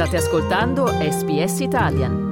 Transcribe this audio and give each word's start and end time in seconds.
State 0.00 0.16
ascoltando 0.16 0.86
SBS 0.86 1.60
Italian. 1.60 2.28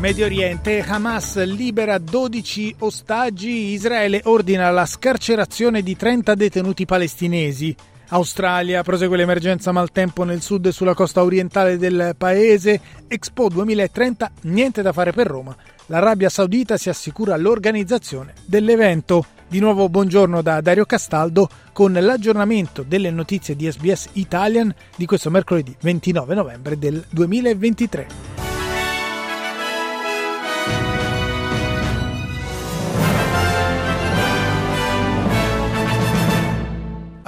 Medio 0.00 0.24
Oriente, 0.24 0.80
Hamas 0.80 1.44
libera 1.44 1.98
12 1.98 2.76
ostaggi, 2.78 3.72
Israele 3.72 4.22
ordina 4.24 4.70
la 4.70 4.86
scarcerazione 4.86 5.82
di 5.82 5.94
30 5.94 6.34
detenuti 6.34 6.86
palestinesi. 6.86 7.76
Australia 8.08 8.82
prosegue 8.82 9.16
l'emergenza 9.16 9.72
maltempo 9.72 10.22
nel 10.22 10.40
sud 10.40 10.66
e 10.66 10.72
sulla 10.72 10.94
costa 10.94 11.24
orientale 11.24 11.76
del 11.76 12.14
paese. 12.16 12.80
Expo 13.08 13.48
2030, 13.48 14.30
niente 14.42 14.82
da 14.82 14.92
fare 14.92 15.12
per 15.12 15.26
Roma. 15.26 15.56
L'Arabia 15.86 16.28
Saudita 16.28 16.76
si 16.76 16.88
assicura 16.88 17.36
l'organizzazione 17.36 18.34
dell'evento. 18.44 19.24
Di 19.48 19.60
nuovo 19.60 19.88
buongiorno 19.88 20.42
da 20.42 20.60
Dario 20.60 20.84
Castaldo 20.84 21.48
con 21.72 21.92
l'aggiornamento 21.92 22.82
delle 22.82 23.10
notizie 23.10 23.54
di 23.54 23.70
SBS 23.70 24.10
Italian 24.14 24.74
di 24.96 25.06
questo 25.06 25.30
mercoledì 25.30 25.76
29 25.80 26.34
novembre 26.34 26.78
del 26.78 27.04
2023. 27.10 28.45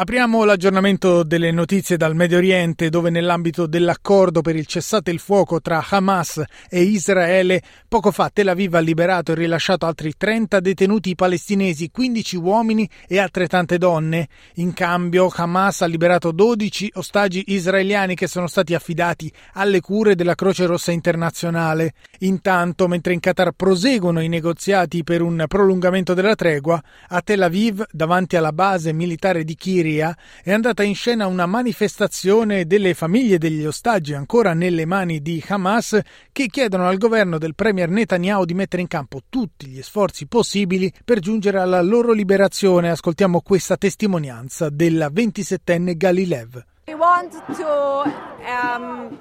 Apriamo 0.01 0.45
l'aggiornamento 0.45 1.25
delle 1.25 1.51
notizie 1.51 1.97
dal 1.97 2.15
Medio 2.15 2.37
Oriente, 2.37 2.89
dove 2.89 3.11
nell'ambito 3.11 3.67
dell'accordo 3.67 4.43
per 4.43 4.55
il 4.55 4.65
cessate 4.65 5.11
il 5.11 5.19
fuoco 5.19 5.61
tra 5.61 5.85
Hamas 5.91 6.41
e 6.71 6.83
Israele, 6.83 7.61
poco 7.89 8.13
fa 8.13 8.31
Tel 8.33 8.47
Aviv 8.47 8.77
ha 8.77 8.79
liberato 8.79 9.33
e 9.33 9.35
rilasciato 9.35 9.87
altri 9.87 10.15
30 10.17 10.61
detenuti 10.61 11.17
palestinesi, 11.17 11.91
15 11.91 12.37
uomini 12.37 12.89
e 13.09 13.19
altrettante 13.19 13.77
donne. 13.77 14.29
In 14.55 14.73
cambio, 14.73 15.33
Hamas 15.35 15.83
ha 15.83 15.87
liberato 15.87 16.31
12 16.31 16.93
ostaggi 16.95 17.43
israeliani 17.49 18.15
che 18.15 18.29
sono 18.29 18.47
stati 18.47 18.75
affidati 18.75 19.33
alle 19.55 19.81
cure 19.81 20.15
della 20.15 20.37
Croce 20.37 20.67
Rossa 20.67 20.93
Internazionale. 20.93 21.95
Intanto, 22.21 22.87
mentre 22.87 23.15
in 23.15 23.19
Qatar 23.19 23.51
proseguono 23.51 24.21
i 24.21 24.29
negoziati 24.29 25.03
per 25.03 25.23
un 25.23 25.45
prolungamento 25.49 26.15
della 26.15 26.37
tregua, 26.37 26.81
a 27.09 27.21
Tel 27.21 27.43
Aviv, 27.43 27.85
davanti 27.91 28.37
alla 28.37 28.53
base 28.53 28.93
militare 28.93 29.43
di 29.43 29.57
Kiri, 29.57 29.87
Siria 29.89 30.15
è 30.45 30.53
andata 30.53 30.83
in 30.83 30.95
scena 30.95 31.27
una 31.27 31.47
manifestazione 31.47 32.67
delle 32.67 32.93
famiglie 32.93 33.39
degli 33.39 33.65
ostaggi 33.65 34.13
ancora 34.13 34.53
nelle 34.53 34.85
mani 34.85 35.23
di 35.23 35.43
Hamas 35.49 35.99
che 36.31 36.47
chiedono 36.49 36.87
al 36.87 36.99
governo 36.99 37.39
del 37.39 37.55
premier 37.55 37.89
Netanyahu 37.89 38.45
di 38.45 38.53
mettere 38.53 38.83
in 38.83 38.89
campo 38.89 39.21
tutti 39.31 39.67
gli 39.67 39.83
sforzi 39.83 40.27
possibili 40.27 40.93
per 41.05 41.21
giungere 41.21 41.59
alla 41.59 41.81
loro 41.81 42.13
liberazione. 42.13 42.91
Ascoltiamo 42.91 43.41
questa 43.41 43.77
testimonianza 43.77 44.69
della 44.69 45.09
27enne 45.09 45.97
Galilev. 45.97 46.65
We 46.87 46.95
want 46.95 47.33
to 47.57 48.05
um, 48.47 49.19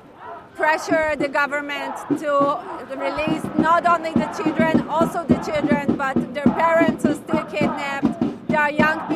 pressure 0.55 1.15
the 1.17 1.29
government 1.29 1.95
to 2.19 2.59
release 2.95 3.43
not 3.57 3.85
only 3.85 4.11
the 4.13 4.27
children, 4.35 4.88
also 4.89 5.23
the 5.25 5.38
children, 5.39 5.95
but 5.95 6.33
their 6.33 6.51
parents 6.55 7.05
are 7.05 7.15
still 7.15 7.43
kidnapped. 7.45 8.27
There 8.47 8.59
are 8.59 8.71
young 8.71 9.06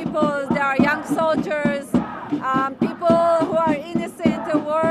people, 0.78 0.88
there 0.88 0.88
are 0.88 0.96
young 0.96 1.04
soldiers, 1.16 1.94
um, 2.42 2.76
people 2.76 3.08
who 3.08 3.58
are 3.58 3.74
innocent 3.74 4.52
who 4.52 4.60
were 4.60 4.91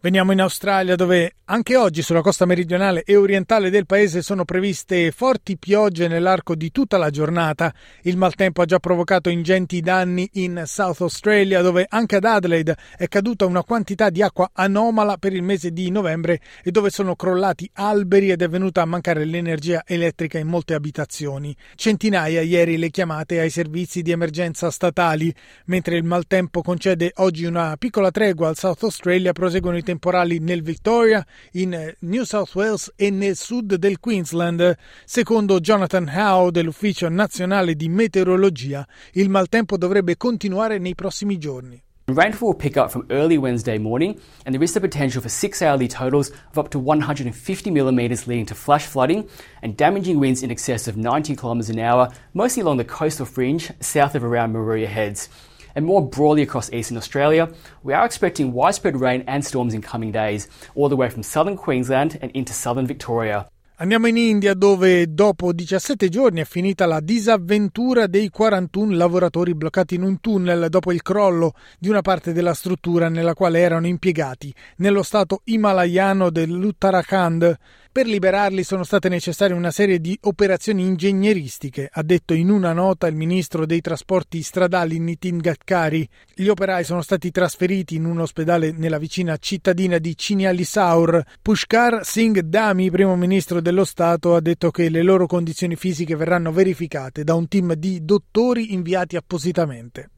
Veniamo 0.00 0.32
in 0.32 0.40
Australia 0.40 0.96
dove 0.96 1.34
anche 1.44 1.76
oggi 1.76 2.02
sulla 2.02 2.22
costa 2.22 2.44
meridionale 2.44 3.04
e 3.04 3.14
orientale 3.14 3.70
del 3.70 3.86
paese 3.86 4.20
sono 4.20 4.44
previste 4.44 5.12
forti 5.12 5.56
piogge 5.56 6.08
nell'arco 6.08 6.56
di 6.56 6.72
tutta 6.72 6.96
la 6.96 7.08
giornata. 7.10 7.72
Il 8.02 8.16
maltempo 8.16 8.62
ha 8.62 8.64
già 8.64 8.80
provocato 8.80 9.28
ingenti 9.28 9.80
danni 9.80 10.28
in 10.32 10.64
South 10.66 11.02
Australia 11.02 11.62
dove 11.62 11.86
anche 11.88 12.16
ad 12.16 12.24
Adelaide 12.24 12.76
è 12.96 13.06
caduta 13.06 13.46
una 13.46 13.62
quantità 13.62 14.10
di 14.10 14.22
acqua 14.22 14.50
anomala 14.52 15.18
per 15.18 15.34
il 15.34 15.44
mese 15.44 15.72
di 15.72 15.88
novembre 15.90 16.40
e 16.64 16.72
dove 16.72 16.90
sono 16.90 17.14
crollati 17.14 17.70
alberi 17.74 18.30
ed 18.30 18.42
è 18.42 18.48
venuta 18.48 18.82
a 18.82 18.86
mancare 18.86 19.24
l'energia 19.24 19.84
elettrica 19.86 20.38
in 20.38 20.48
molte 20.48 20.74
abitazioni. 20.74 21.54
Centinaia 21.76 22.40
ieri 22.40 22.76
le 22.76 22.90
chiamate 22.90 23.38
ai 23.38 23.50
servizi 23.50 24.02
di 24.02 24.10
emergenza 24.10 24.68
statali. 24.72 25.32
Mentre 25.66 25.96
il 25.96 26.04
maltempo 26.04 26.60
concede 26.62 27.12
oggi 27.16 27.44
una 27.44 27.76
piccola 27.76 28.10
tregua 28.10 28.48
al 28.48 28.56
South 28.56 28.82
Australia 28.82 29.32
proseguono 29.52 29.76
i 29.76 29.82
temporali 29.82 30.38
nel 30.38 30.62
Victoria, 30.62 31.24
in 31.52 31.74
eh, 31.74 31.96
New 32.00 32.22
South 32.24 32.54
Wales 32.54 32.90
e 32.96 33.10
nel 33.10 33.36
sud 33.36 33.74
del 33.74 34.00
Queensland. 34.00 34.74
Secondo 35.04 35.60
Jonathan 35.60 36.10
Howe 36.10 36.50
dell'Ufficio 36.50 37.06
Nazionale 37.10 37.74
di 37.74 37.90
Meteorologia, 37.90 38.86
il 39.12 39.28
maltempo 39.28 39.76
dovrebbe 39.76 40.16
continuare 40.16 40.78
nei 40.78 40.94
prossimi 40.94 41.36
giorni. 41.36 41.78
Rainfall 42.08 42.48
will 42.48 42.54
pick 42.54 42.76
up 42.76 42.90
from 42.90 43.06
early 43.10 43.36
Wednesday 43.36 43.78
morning, 43.78 44.18
and 44.44 44.54
there 44.54 44.62
is 44.62 44.72
the 44.72 44.80
potential 44.80 45.20
for 45.20 45.28
six 45.28 45.60
hourly 45.60 45.86
totals 45.86 46.30
of 46.50 46.58
up 46.58 46.70
to 46.70 46.78
150 46.78 47.70
millimetres, 47.70 48.26
leading 48.26 48.46
to 48.46 48.54
flash 48.54 48.86
flooding 48.86 49.28
and 49.62 49.76
damaging 49.76 50.18
winds 50.18 50.42
in 50.42 50.50
excess 50.50 50.88
of 50.88 50.96
90 50.96 51.36
kilometres 51.36 51.70
an 51.70 51.78
hour, 51.78 52.10
mostly 52.32 52.62
along 52.62 52.78
the 52.78 52.84
coastal 52.84 53.26
fringe 53.26 53.70
south 53.80 54.14
of 54.14 54.24
around 54.24 54.54
Maruya 54.54 54.86
Heads. 54.86 55.28
And 55.74 55.84
more 55.86 56.02
broadly 56.02 56.42
across 56.42 56.70
eastern 56.72 56.96
Australia, 56.96 57.48
we 57.82 57.94
are 57.94 58.04
expecting 58.04 58.52
widespread 58.52 58.96
rain 59.00 59.22
and 59.26 59.42
storms 59.42 59.74
in 59.74 59.82
coming 59.82 60.12
days, 60.12 60.48
all 60.74 60.88
the 60.88 60.96
way 60.96 61.08
from 61.08 61.22
southern 61.22 61.56
Queensland 61.56 62.18
and 62.20 62.30
into 62.34 62.52
southern 62.52 62.86
Victoria. 62.86 63.46
Andiamo 63.82 64.06
in 64.06 64.16
India 64.16 64.54
dove 64.54 65.12
dopo 65.12 65.52
17 65.52 66.08
giorni 66.08 66.40
è 66.40 66.44
finita 66.44 66.86
la 66.86 67.00
disavventura 67.00 68.06
dei 68.06 68.28
41 68.28 68.94
lavoratori 68.94 69.56
bloccati 69.56 69.96
in 69.96 70.02
un 70.02 70.20
tunnel 70.20 70.68
dopo 70.68 70.92
il 70.92 71.02
crollo 71.02 71.54
di 71.80 71.88
una 71.88 72.00
parte 72.00 72.32
della 72.32 72.54
struttura 72.54 73.08
nella 73.08 73.34
quale 73.34 73.58
erano 73.58 73.88
impiegati 73.88 74.54
nello 74.76 75.02
stato 75.02 75.40
himalayano 75.44 76.30
dell'Uttarakhand. 76.30 77.58
Per 77.92 78.06
liberarli 78.06 78.64
sono 78.64 78.84
state 78.84 79.10
necessarie 79.10 79.54
una 79.54 79.70
serie 79.70 80.00
di 80.00 80.18
operazioni 80.22 80.82
ingegneristiche, 80.82 81.90
ha 81.92 82.02
detto 82.02 82.32
in 82.32 82.48
una 82.48 82.72
nota 82.72 83.06
il 83.06 83.14
ministro 83.14 83.66
dei 83.66 83.82
trasporti 83.82 84.40
stradali 84.40 84.98
Nitin 84.98 85.36
Gadkari. 85.36 86.08
Gli 86.34 86.48
operai 86.48 86.84
sono 86.84 87.02
stati 87.02 87.30
trasferiti 87.30 87.96
in 87.96 88.06
un 88.06 88.20
ospedale 88.20 88.72
nella 88.72 88.96
vicina 88.96 89.36
cittadina 89.36 89.98
di 89.98 90.16
Cinialisaur. 90.16 91.22
Pushkar 91.42 92.00
Singh 92.02 92.38
Dami, 92.38 92.90
primo 92.90 93.14
ministro 93.14 93.60
dello 93.60 93.84
Stato, 93.84 94.36
ha 94.36 94.40
detto 94.40 94.70
che 94.70 94.88
le 94.88 95.02
loro 95.02 95.26
condizioni 95.26 95.76
fisiche 95.76 96.16
verranno 96.16 96.50
verificate 96.50 97.24
da 97.24 97.34
un 97.34 97.46
team 97.46 97.74
di 97.74 98.06
dottori 98.06 98.72
inviati 98.72 99.16
appositamente. 99.16 100.08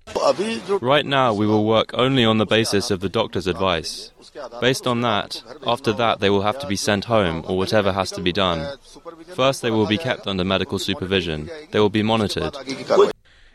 Right 0.80 1.06
now, 1.06 1.34
we 1.34 1.46
will 1.46 1.64
work 1.64 1.90
only 1.94 2.24
on 2.24 2.38
the 2.38 2.46
basis 2.46 2.90
of 2.90 3.00
the 3.00 3.08
doctor's 3.08 3.46
advice. 3.46 4.10
Based 4.60 4.86
on 4.86 5.02
that, 5.02 5.42
after 5.66 5.92
that, 5.92 6.20
they 6.20 6.30
will 6.30 6.42
have 6.42 6.58
to 6.60 6.66
be 6.66 6.76
sent 6.76 7.04
home 7.06 7.44
or 7.46 7.56
whatever 7.56 7.92
has 7.92 8.10
to 8.12 8.22
be 8.22 8.32
done. 8.32 8.66
First, 9.34 9.62
they 9.62 9.70
will 9.70 9.86
be 9.86 9.98
kept 9.98 10.26
under 10.26 10.44
medical 10.44 10.78
supervision. 10.78 11.50
They 11.70 11.80
will 11.80 11.90
be 11.90 12.02
monitored. 12.02 12.56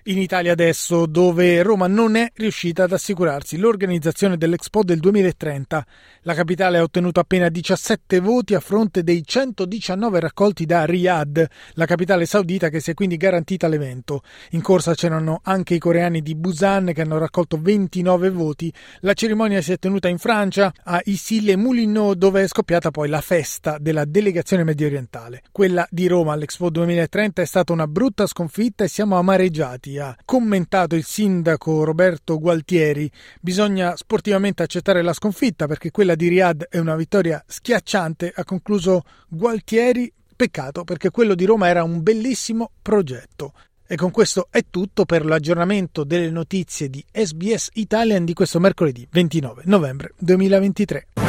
In 0.04 0.18
Italia 0.18 0.54
adesso, 0.54 1.06
dove 1.06 1.62
Roma 1.62 1.88
non 1.88 2.16
è 2.16 2.32
riuscita 2.36 2.84
ad 2.84 2.94
assicurarsi 2.94 3.58
l'organizzazione 3.58 4.38
dell'Expo 4.38 4.84
del 4.84 5.00
2030. 5.00 5.86
La 6.22 6.34
capitale 6.34 6.78
ha 6.78 6.84
ottenuto 6.84 7.20
appena 7.20 7.50
17 7.50 8.20
voti 8.20 8.54
a 8.56 8.60
fronte 8.60 9.04
dei 9.04 9.24
119 9.26 10.20
raccolti 10.20 10.66
da 10.66 10.86
Riyadh, 10.86 11.46
la 11.74 11.86
capitale 11.86 12.26
saudita 12.26 12.70
che 12.70 12.80
si 12.80 12.92
è 12.92 12.94
quindi 12.94 13.18
garantita 13.18 13.68
l'evento. 13.68 14.22
In 14.52 14.62
corsa 14.62 14.94
c'erano 14.94 15.42
anche 15.44 15.76
i 15.76 15.80
coreani 15.80 16.22
di 16.22 16.36
Busan 16.36 16.92
che 16.94 17.02
hanno 17.02 17.18
raccolto 17.18 17.60
29 17.60 18.30
voti. 18.30 18.74
La 19.02 19.14
cerimonia 19.14 19.62
si 19.62 19.74
è 19.74 19.78
tenuta 19.78 20.08
in 20.08 20.18
Francia, 20.18 20.72
a 20.84 21.02
Issy-les-Moulineaux, 21.04 22.16
dove 22.16 22.44
è 22.44 22.48
scoppiata 22.48 22.90
poi 22.92 23.10
la 23.10 23.22
festa 23.22 23.78
della 23.80 24.06
delegazione 24.06 24.64
medio 24.64 24.88
orientale. 24.88 25.44
Quella 25.52 25.86
di 25.90 26.08
Roma 26.08 26.34
all'Expo 26.34 26.70
2030 26.70 27.42
è 27.42 27.46
stata 27.46 27.74
una 27.74 27.88
brutta 27.88 28.26
sconfitta 28.28 28.84
e 28.84 28.88
siamo 28.88 29.18
amareggiati 29.18 29.89
ha 29.98 30.16
commentato 30.26 30.96
il 30.96 31.04
sindaco 31.04 31.84
Roberto 31.84 32.38
Gualtieri. 32.40 33.10
Bisogna 33.42 33.96
sportivamente 33.96 34.62
accettare 34.62 35.02
la 35.02 35.14
sconfitta 35.14 35.68
perché 35.68 35.92
quella 35.92 36.16
di 36.16 36.28
Riyadh 36.28 36.68
è 36.70 36.78
una 36.78 36.96
vittoria 36.96 37.44
schiacciante, 37.48 38.32
ha 38.36 38.44
concluso 38.44 39.04
Gualtieri. 39.28 40.12
Peccato 40.36 40.86
perché 40.86 41.10
quello 41.10 41.36
di 41.36 41.44
Roma 41.44 41.68
era 41.68 41.84
un 41.84 42.02
bellissimo 42.02 42.72
progetto. 42.82 43.54
E 43.86 43.96
con 43.96 44.12
questo 44.12 44.48
è 44.52 44.64
tutto 44.70 45.04
per 45.04 45.26
l'aggiornamento 45.26 46.04
delle 46.04 46.30
notizie 46.30 46.90
di 46.90 47.04
SBS 47.12 47.70
Italian 47.74 48.24
di 48.24 48.34
questo 48.34 48.60
mercoledì 48.60 49.08
29 49.10 49.64
novembre 49.66 50.14
2023. 50.20 51.29